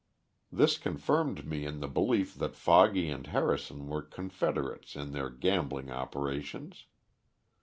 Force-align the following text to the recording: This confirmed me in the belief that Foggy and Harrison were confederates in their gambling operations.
This 0.51 0.79
confirmed 0.79 1.45
me 1.45 1.63
in 1.63 1.79
the 1.79 1.87
belief 1.87 2.33
that 2.33 2.55
Foggy 2.55 3.07
and 3.11 3.27
Harrison 3.27 3.85
were 3.87 4.01
confederates 4.01 4.95
in 4.95 5.11
their 5.11 5.29
gambling 5.29 5.91
operations. 5.91 6.87